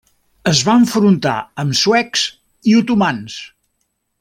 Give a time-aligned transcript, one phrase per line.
[0.51, 2.25] Es va enfrontar amb suecs
[2.73, 3.37] i otomans.